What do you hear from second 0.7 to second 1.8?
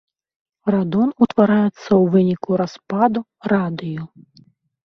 Радон утвараецца